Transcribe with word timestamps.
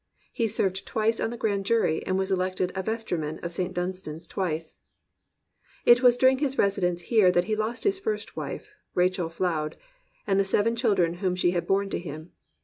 He 0.33 0.47
served 0.47 0.87
twice 0.87 1.19
on 1.19 1.29
the 1.29 1.37
grand 1.37 1.63
jury, 1.63 2.03
and 2.07 2.17
was 2.17 2.31
elected 2.31 2.71
a 2.73 2.81
vestryman 2.81 3.37
of 3.43 3.51
St. 3.51 3.71
Dunstan*s 3.71 4.25
twice. 4.25 4.79
It 5.85 6.01
was 6.01 6.17
during 6.17 6.39
his 6.39 6.57
residence 6.57 7.03
here 7.03 7.29
that 7.29 7.43
he 7.45 7.55
lost 7.55 7.83
his 7.83 7.99
first 7.99 8.35
wife, 8.35 8.73
Rachel 8.95 9.29
Floud, 9.29 9.77
and 10.25 10.39
the 10.39 10.43
seven 10.43 10.75
children 10.75 11.17
whom 11.21 11.35
she 11.35 11.51
had 11.51 11.67
borne 11.67 11.91
to 11.91 11.99
him. 11.99 12.31